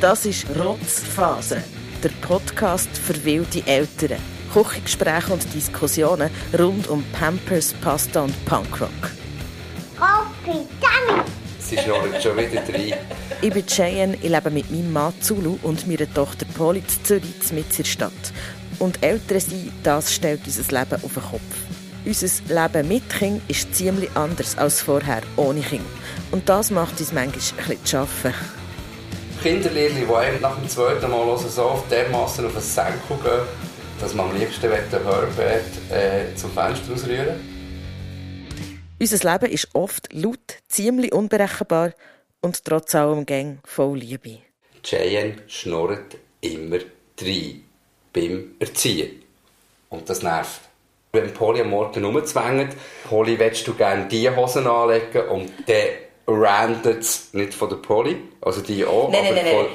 Das 0.00 0.24
ist 0.24 0.46
Rotzphase, 0.58 1.62
der 2.02 2.08
Podcast 2.22 2.88
für 2.96 3.22
wilde 3.26 3.62
Eltern. 3.66 4.18
Küchengespräche 4.54 5.30
und 5.30 5.52
Diskussionen 5.52 6.30
rund 6.58 6.88
um 6.88 7.04
Pampers, 7.12 7.74
Pasta 7.74 8.22
und 8.22 8.44
Punkrock. 8.46 8.88
Kaffee, 9.98 10.66
Danny. 10.80 11.22
Sie 11.58 11.76
schnurrt 11.76 12.22
schon 12.22 12.38
wieder 12.38 12.62
rein. 12.72 12.94
Ich 13.42 13.52
bin 13.52 13.66
Cheyenne, 13.66 14.16
ich 14.22 14.30
lebe 14.30 14.50
mit 14.50 14.70
meinem 14.70 14.90
Mann 14.90 15.12
Zulu 15.20 15.58
und 15.62 15.86
meiner 15.86 16.10
Tochter 16.14 16.46
Polly 16.56 16.78
in 16.78 17.04
Zürich, 17.04 17.52
mit 17.52 17.78
der 17.78 17.84
Stadt. 17.84 18.32
Und 18.78 19.02
Eltern 19.02 19.40
sein, 19.40 19.72
das 19.82 20.14
stellt 20.14 20.40
unser 20.46 20.62
Leben 20.62 21.04
auf 21.04 21.12
den 21.12 21.22
Kopf. 21.22 21.87
Unser 22.08 22.28
Leben 22.48 22.88
mit 22.88 23.10
Kind 23.10 23.42
ist 23.50 23.74
ziemlich 23.74 24.08
anders 24.14 24.56
als 24.56 24.80
vorher 24.80 25.20
ohne 25.36 25.60
Kind. 25.60 25.84
Und 26.30 26.48
das 26.48 26.70
macht 26.70 26.98
uns 26.98 27.12
manchmal 27.12 27.60
ein 27.60 27.68
bisschen 27.68 27.84
zu 27.84 27.98
arbeiten. 27.98 28.34
Kinderliedli, 29.42 30.06
die 30.06 30.14
einem 30.14 30.40
nach 30.40 30.58
dem 30.58 30.66
zweiten 30.70 31.10
Mal 31.10 31.26
hören, 31.26 31.50
so 31.50 31.64
auf 31.64 31.86
dermassen 31.88 32.46
auf 32.46 32.52
den 32.52 32.62
Senkel 32.62 33.16
gehen, 33.22 33.46
dass 34.00 34.14
man 34.14 34.30
am 34.30 34.38
liebsten 34.38 34.70
den 34.70 35.04
Hörbett 35.04 35.66
äh, 35.90 36.34
zum 36.34 36.50
Fenster 36.50 36.94
ausrühren 36.94 37.40
Unser 38.98 39.30
Leben 39.32 39.52
ist 39.52 39.68
oft 39.74 40.10
laut, 40.14 40.62
ziemlich 40.66 41.12
unberechenbar 41.12 41.92
und 42.40 42.64
trotz 42.64 42.94
allem 42.94 43.26
gang 43.26 43.58
voll 43.64 43.98
Liebe. 43.98 44.38
Cheyenne 44.82 45.42
schnurrt 45.46 46.16
immer 46.40 46.78
rein 47.20 47.64
beim 48.14 48.52
Erziehen. 48.60 49.24
Und 49.90 50.08
das 50.08 50.22
nervt. 50.22 50.62
Wenn 51.22 51.34
Polly 51.34 51.60
am 51.60 51.70
Morgen 51.70 52.04
rumzwängt, 52.04 52.74
Polly, 53.08 53.38
willst 53.38 53.66
du 53.66 53.74
gerne 53.74 54.06
diese 54.06 54.34
Hosen 54.36 54.66
anlegen 54.66 55.28
und 55.28 55.50
dann 55.66 55.86
randet 56.26 57.02
es 57.02 57.32
nicht 57.32 57.54
von 57.54 57.68
der 57.70 57.76
Polly, 57.76 58.16
also 58.40 58.60
die 58.60 58.84
auch, 58.84 59.10
Nein, 59.10 59.22
nein, 59.24 59.32
aber 59.32 59.42
nein, 59.42 59.54
nein. 59.54 59.66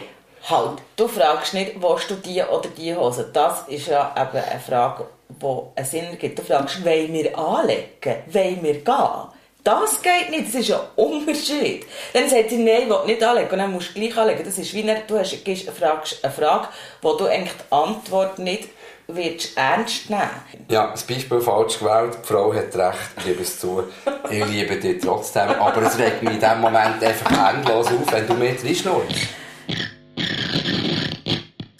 Halt, 0.49 0.81
du 0.97 1.07
fragst 1.07 1.53
nicht, 1.53 1.81
willst 1.81 2.11
du 2.11 2.15
die 2.15 2.43
oder 2.43 2.67
die 2.67 2.93
Hose? 2.93 3.29
Das 3.31 3.65
ist 3.69 3.87
ja 3.87 4.13
eben 4.17 4.43
eine 4.43 4.59
Frage, 4.59 5.05
die 5.29 5.79
einen 5.79 5.85
Sinn 5.87 6.17
gibt. 6.19 6.37
Du 6.37 6.43
fragst, 6.43 6.83
wollen 6.83 7.13
wir 7.13 7.37
anlegen? 7.37 8.23
Wollen 8.27 8.61
wir 8.61 8.73
gehen? 8.73 9.27
Das 9.63 10.01
geht 10.01 10.29
nicht, 10.29 10.47
das 10.47 10.55
ist 10.55 10.67
ja 10.67 10.81
ein 10.81 11.05
Unterschied. 11.05 11.85
Dann 12.11 12.27
sagt 12.27 12.49
sie, 12.49 12.57
nein, 12.57 12.81
ich 12.83 12.89
will 12.89 13.05
nicht 13.05 13.23
anlegen. 13.23 13.51
Und 13.51 13.57
dann 13.59 13.71
musst 13.71 13.95
du 13.95 13.99
gleich 14.01 14.17
anlegen. 14.17 14.43
Das 14.43 14.57
ist 14.57 14.73
wie, 14.73 14.83
du 14.83 15.17
hast, 15.17 15.45
gibst, 15.45 15.69
fragst 15.69 16.23
eine 16.23 16.33
Frage, 16.33 16.67
wo 17.01 17.13
du 17.13 17.25
eigentlich 17.25 17.53
die 17.53 17.71
Antwort 17.73 18.39
nicht 18.39 18.67
willst 19.07 19.57
ernst 19.57 20.09
nehmen 20.09 20.29
Ja, 20.69 20.91
das 20.91 21.03
Beispiel 21.03 21.41
falsch 21.41 21.79
gewählt. 21.79 22.17
Die 22.23 22.27
Frau 22.27 22.53
hat 22.53 22.75
recht, 22.75 22.99
ich 23.17 23.23
gebe 23.25 23.41
es 23.41 23.59
zu. 23.59 23.83
Ich 24.29 24.45
liebe 24.45 24.77
dich 24.77 25.01
trotzdem. 25.01 25.49
Aber 25.49 25.81
es 25.83 25.97
regt 25.97 26.23
mich 26.23 26.35
in 26.35 26.39
dem 26.39 26.61
Moment 26.61 27.03
einfach 27.03 27.53
endlos 27.53 27.87
auf, 27.87 28.11
wenn 28.11 28.27
du 28.27 28.33
mir 28.33 28.51
reinschnurrst. 28.51 29.27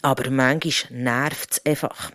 Aber 0.02 0.30
manchmal 0.30 0.92
nervt 1.00 1.52
es 1.52 1.66
einfach. 1.66 2.10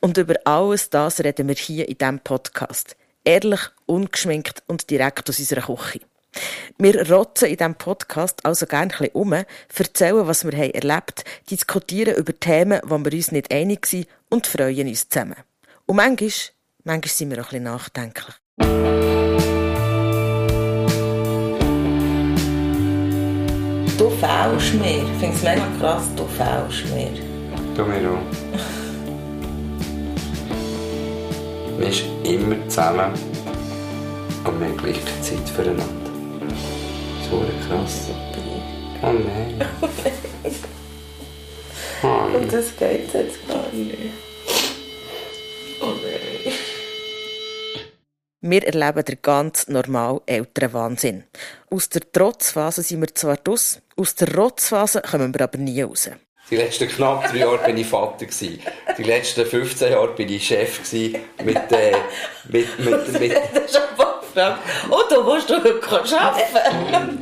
Und 0.00 0.18
über 0.18 0.34
alles 0.44 0.90
das 0.90 1.20
reden 1.20 1.46
wir 1.46 1.54
hier 1.54 1.88
in 1.88 1.96
diesem 1.96 2.18
Podcast. 2.18 2.96
Ehrlich, 3.24 3.60
ungeschminkt 3.86 4.62
und 4.66 4.90
direkt 4.90 5.28
aus 5.28 5.38
unserer 5.38 5.62
Küche. 5.62 6.00
Wir 6.80 7.10
rotzen 7.10 7.48
in 7.48 7.56
diesem 7.56 7.74
Podcast 7.74 8.46
also 8.46 8.64
gerne 8.64 8.92
ein 8.92 8.98
bisschen 8.98 9.10
um, 9.14 9.32
erzählen, 9.32 10.28
was 10.28 10.44
wir 10.44 10.56
haben 10.56 10.70
erlebt, 10.70 11.24
diskutieren 11.50 12.14
über 12.14 12.32
Themen, 12.38 12.80
wo 12.84 12.96
wir 12.98 13.12
uns 13.12 13.32
nicht 13.32 13.52
einig 13.52 13.84
sind 13.86 14.06
und 14.28 14.46
freuen 14.46 14.86
uns 14.86 15.08
zusammen. 15.08 15.34
Und 15.86 15.96
manchmal, 15.96 16.30
manchmal 16.84 17.10
sind 17.10 17.30
wir 17.32 17.38
auch 17.38 17.46
ein 17.46 17.50
bisschen 17.50 17.64
nachdenklich. 17.64 18.34
Du 23.98 24.10
fehlst 24.10 24.74
mir. 24.74 25.02
Ich 25.02 25.18
finde 25.18 25.36
es 25.36 25.42
mega 25.42 25.66
krass, 25.80 26.04
du 26.14 26.24
fehlst 26.26 26.94
mir. 26.94 27.10
Du 27.74 27.84
mir 27.86 28.08
auch. 28.08 28.22
Wir 31.80 31.92
sind 31.92 32.24
immer 32.24 32.68
zusammen 32.68 33.12
und 34.44 34.60
wir 34.60 34.68
haben 34.68 34.76
gleich 34.76 35.00
Zeit 35.22 35.48
füreinander. 35.56 36.07
So 37.30 37.44
krass. 37.68 38.10
Oh 39.02 39.12
nein. 39.12 39.64
Oh, 42.02 42.36
Und 42.36 42.52
das 42.52 42.76
geht 42.76 43.12
jetzt 43.12 43.48
gar 43.48 43.68
nicht. 43.72 43.96
Oh 45.80 45.86
nein. 45.86 46.52
Wir 48.40 48.64
erleben 48.66 49.04
den 49.04 49.18
ganz 49.20 49.68
normalen 49.68 50.20
älteren 50.26 50.72
Wahnsinn. 50.72 51.24
Aus 51.70 51.88
der 51.88 52.02
Trotzphase 52.10 52.82
sind 52.82 53.00
wir 53.00 53.14
zwar 53.14 53.36
draus, 53.36 53.82
aus 53.96 54.14
der 54.14 54.34
Rotzphase 54.34 55.02
kommen 55.02 55.34
wir 55.34 55.42
aber 55.42 55.58
nie 55.58 55.82
raus. 55.82 56.08
Die 56.50 56.56
letzten 56.56 56.88
knapp 56.88 57.30
drei 57.30 57.38
Jahre 57.38 57.58
bin 57.66 57.76
ich 57.76 57.86
Vater. 57.86 58.24
Gewesen. 58.24 58.60
Die 58.96 59.02
letzten 59.02 59.44
15 59.44 59.92
Jahre 59.92 60.14
bin 60.14 60.28
ich 60.30 60.46
Chef 60.46 60.78
gewesen 60.82 61.20
mit, 61.44 61.72
äh, 61.72 61.92
mit, 62.48 62.78
mit, 62.78 63.20
mit, 63.20 63.32
Das 63.54 64.07
gefragt. 64.34 64.60
Und 64.90 65.10
du 65.10 65.22
musst 65.22 65.50
doch 65.50 65.62
heute 65.62 66.20
arbeiten. 66.20 67.18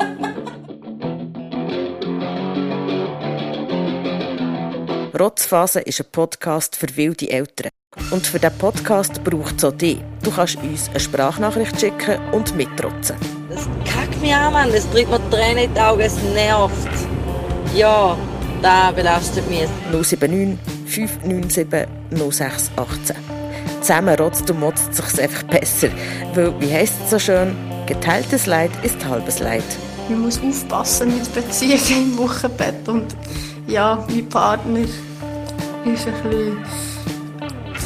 Rotzphase 5.18 5.80
ist 5.80 6.00
ein 6.00 6.06
Podcast 6.12 6.76
für 6.76 6.94
wilde 6.96 7.30
Eltern. 7.30 7.70
Und 8.10 8.26
für 8.26 8.38
diesen 8.38 8.58
Podcast 8.58 9.24
braucht 9.24 9.56
es 9.56 9.64
auch 9.64 9.72
dich. 9.72 9.98
Du 10.22 10.30
kannst 10.30 10.56
uns 10.56 10.88
eine 10.90 11.00
Sprachnachricht 11.00 11.80
schicken 11.80 12.20
und 12.32 12.54
mitrotzen. 12.54 13.16
Das 13.48 13.66
kackt 13.90 14.20
mich 14.20 14.34
an, 14.34 14.52
Mann. 14.52 14.70
Das 14.70 14.88
treibt 14.90 15.10
mir 15.10 15.30
Tränen 15.30 15.64
in 15.64 15.74
die 15.74 15.80
Augen. 15.80 16.00
Es 16.00 16.16
nervt. 16.34 16.88
Ja, 17.74 18.16
da 18.60 18.90
belastet 18.90 19.48
mich. 19.48 19.66
079 19.90 20.58
597 20.86 21.88
0618. 22.10 23.35
Zusammen 23.86 24.16
rotzt 24.16 24.50
und 24.50 24.58
motzt 24.58 24.92
sich 24.96 25.22
einfach 25.22 25.44
besser. 25.44 25.86
Weil, 26.34 26.52
wie 26.60 26.74
heisst 26.74 26.94
es 27.04 27.10
so 27.10 27.20
schön, 27.20 27.56
geteiltes 27.86 28.46
Leid 28.46 28.72
ist 28.82 29.04
halbes 29.04 29.38
Leid. 29.38 29.62
Man 30.08 30.22
muss 30.22 30.40
aufpassen 30.42 31.16
mit 31.16 31.32
Beziehungen 31.32 32.12
im 32.12 32.18
Wochenbett. 32.18 32.88
Und 32.88 33.14
ja, 33.68 34.04
mein 34.08 34.28
Partner 34.28 34.80
ist 34.80 34.94
ein 35.84 35.92
bisschen 35.92 36.58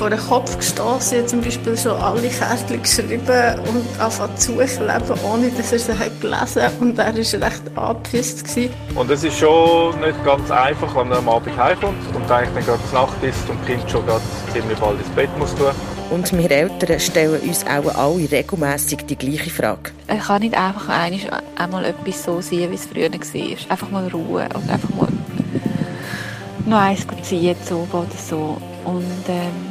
vor 0.00 0.08
den 0.08 0.18
Kopf 0.18 0.56
gestoßen. 0.56 1.28
Zum 1.28 1.42
Beispiel 1.42 1.76
schon 1.76 1.92
alle 1.92 2.26
Kärtchen 2.26 2.82
geschrieben 2.82 3.60
und 3.68 4.00
angefangen 4.00 4.36
zu 4.38 4.52
suchen, 4.52 4.90
ohne 5.22 5.50
dass 5.50 5.72
er 5.72 5.78
sie 5.78 5.92
hat 5.92 6.20
gelesen 6.22 6.62
hat. 6.62 6.72
Und 6.80 6.98
er 6.98 7.14
war 7.14 7.14
recht 7.14 7.62
angepisst. 7.76 8.44
gewesen. 8.44 8.70
Und 8.94 9.10
es 9.10 9.24
ist 9.24 9.36
schon 9.36 10.00
nicht 10.00 10.24
ganz 10.24 10.50
einfach, 10.50 10.96
wenn 10.96 11.08
man 11.08 11.18
am 11.18 11.28
Abend 11.28 11.54
heimkommt 11.54 11.98
und 12.14 12.30
eigentlich 12.30 12.64
dann 12.64 12.78
gerade 12.78 12.94
Nacht 12.94 13.22
ist 13.22 13.50
und 13.50 13.58
das 13.60 13.66
Kind 13.66 13.90
schon 13.90 14.06
gerade 14.06 14.22
ziemlich 14.54 14.78
bald 14.78 14.98
ins 14.98 15.08
Bett 15.10 15.28
muss 15.38 15.54
tun. 15.54 15.66
Und 16.10 16.32
wir 16.32 16.50
Eltern 16.50 16.98
stellen 16.98 17.38
uns 17.42 17.66
auch 17.66 17.94
alle 17.94 18.30
regelmässig 18.30 19.04
die 19.06 19.16
gleiche 19.16 19.50
Frage. 19.50 19.90
Es 20.06 20.26
kann 20.26 20.40
nicht 20.40 20.56
einfach 20.56 20.88
einmal, 20.88 21.42
einmal 21.56 21.84
etwas 21.84 22.24
so 22.24 22.40
sein, 22.40 22.70
wie 22.70 22.74
es 22.74 22.86
früher 22.86 23.12
war. 23.12 23.70
Einfach 23.70 23.90
mal 23.90 24.08
Ruhe 24.08 24.48
und 24.54 24.70
einfach 24.70 24.88
mal 24.96 25.08
noch 26.64 26.78
eins 26.78 27.06
ziehen 27.22 27.56
so 27.68 27.86
oder 27.92 28.06
so. 28.16 28.56
Und 28.84 29.04
ähm, 29.28 29.69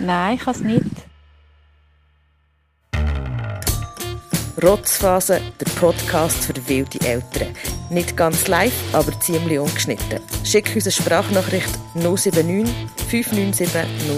nein, 0.00 0.36
ich 0.36 0.40
kann 0.44 0.54
es 0.54 0.60
nicht. 0.60 1.10
Rotzphase, 4.62 5.40
der 5.58 5.70
Podcast 5.80 6.44
für 6.44 6.68
wilde 6.68 7.00
Eltern. 7.06 7.48
Nicht 7.88 8.16
ganz 8.16 8.46
live, 8.46 8.72
aber 8.92 9.18
ziemlich 9.20 9.58
ungeschnitten. 9.58 10.20
Schick 10.44 10.74
uns 10.74 10.84
eine 10.84 10.92
Sprachnachricht 10.92 11.70
079 11.94 12.74
597 13.08 13.68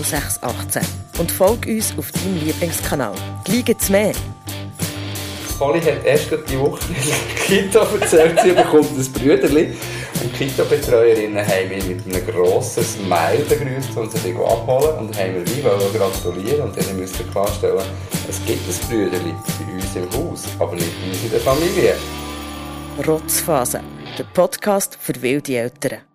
0618 0.03 0.83
und 1.19 1.31
folg 1.31 1.67
uns 1.67 1.97
auf 1.97 2.11
deinem 2.11 2.45
Lieblingskanal. 2.45 3.15
Gleich 3.45 3.91
mehr. 3.91 4.13
Polly 5.59 5.81
hat 5.81 6.05
erst 6.05 6.29
die 6.51 6.59
Woche 6.59 6.81
in 6.89 6.95
der 7.07 7.61
Kita 7.61 7.87
erzählt, 8.01 8.41
sie 8.43 8.51
bekommt 8.51 8.91
ein 8.99 9.13
Brüderli. 9.13 9.75
Und 10.23 10.39
die 10.39 10.45
Kita-Betreuerinnen 10.45 11.45
haben 11.45 11.69
mich 11.69 11.85
mit 11.85 12.07
einem 12.07 12.27
grossen 12.27 12.85
Smile 12.85 13.45
begrüßt 13.49 13.97
und 13.97 14.13
sie 14.13 14.33
abholen 14.37 14.99
und 14.99 15.19
haben 15.19 15.33
mir 15.33 15.47
wie 15.49 15.65
wollen 15.65 15.93
gratulieren 15.93 16.69
und 16.69 16.77
dann 16.77 16.97
müssen 16.97 17.19
wir 17.19 17.33
klarstellen, 17.33 17.83
es 18.29 18.41
gibt 18.47 18.61
ein 18.69 18.89
Brüderli 18.89 19.35
bei 19.35 19.73
uns 19.73 19.97
im 19.97 20.31
Haus, 20.31 20.45
aber 20.61 20.75
nicht 20.77 20.93
bei 21.01 21.09
uns 21.09 21.25
in 21.25 21.31
der 21.31 21.41
Familie. 21.41 21.95
Rotzphase, 23.05 23.81
der 24.17 24.25
Podcast 24.33 24.97
für 25.01 25.21
wilde 25.21 25.57
Eltern. 25.57 26.12